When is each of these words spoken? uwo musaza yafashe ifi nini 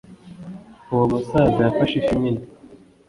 uwo 0.91 1.05
musaza 1.11 1.59
yafashe 1.65 1.95
ifi 1.97 2.15
nini 2.21 2.43